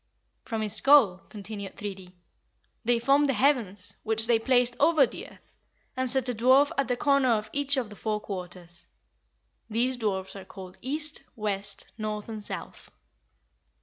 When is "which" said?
4.01-4.25